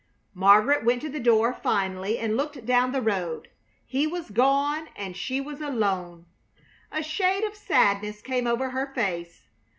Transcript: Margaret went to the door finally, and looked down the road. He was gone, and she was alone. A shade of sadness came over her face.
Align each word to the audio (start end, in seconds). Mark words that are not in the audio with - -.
Margaret 0.33 0.83
went 0.83 1.03
to 1.03 1.09
the 1.09 1.19
door 1.19 1.53
finally, 1.53 2.17
and 2.17 2.35
looked 2.35 2.65
down 2.65 2.91
the 2.91 3.03
road. 3.03 3.49
He 3.85 4.07
was 4.07 4.31
gone, 4.31 4.87
and 4.95 5.15
she 5.15 5.39
was 5.39 5.61
alone. 5.61 6.25
A 6.91 7.03
shade 7.03 7.43
of 7.43 7.53
sadness 7.55 8.23
came 8.23 8.47
over 8.47 8.71
her 8.71 8.91
face. 8.95 9.47